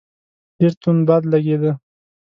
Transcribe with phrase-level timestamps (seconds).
[0.57, 1.71] ډېر توند باد لګېدی.